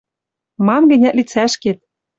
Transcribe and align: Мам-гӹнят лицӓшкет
Мам-гӹнят 0.65 1.13
лицӓшкет 1.17 1.77